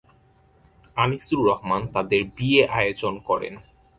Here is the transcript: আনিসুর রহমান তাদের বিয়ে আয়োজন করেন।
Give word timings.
আনিসুর 0.97 1.41
রহমান 1.49 1.81
তাদের 1.93 2.21
বিয়ে 2.37 2.61
আয়োজন 2.71 3.13
করেন। 3.19 3.53